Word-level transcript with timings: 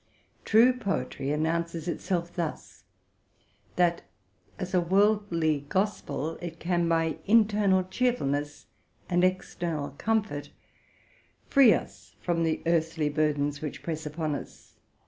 True 0.45 0.73
poetry 0.73 1.29
announces 1.29 1.87
itself 1.87 2.33
thus, 2.35 2.85
that, 3.75 4.01
as 4.57 4.73
a 4.73 4.81
worldly 4.81 5.67
gospel, 5.69 6.39
it 6.41 6.57
can 6.59 6.89
by 6.89 7.19
internal 7.27 7.83
cheerfulness 7.83 8.65
and 9.11 9.23
external 9.23 9.91
comfort 9.99 10.49
free 11.45 11.71
us 11.75 12.15
from 12.19 12.41
the 12.41 12.63
earthly 12.65 13.09
burdens 13.09 13.61
which 13.61 13.83
press 13.83 14.07
upon 14.07 14.33
us. 14.33 14.79